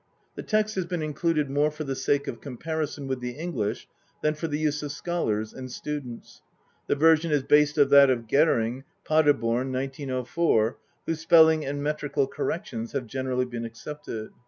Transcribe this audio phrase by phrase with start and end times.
[0.33, 3.87] The text has been included more for the sake of comparison with the English
[4.23, 6.41] than for the use of scholars and students.
[6.87, 12.93] The version is based on that of Gering (Padeborn, 1904), whose spelling and metrical corrections
[12.93, 14.31] have generally been adopted.